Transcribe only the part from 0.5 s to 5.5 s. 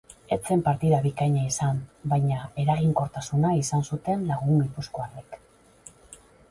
partida bikaina izan, baina eraginkortasuna izan zuten lagun gipuzkoarrek.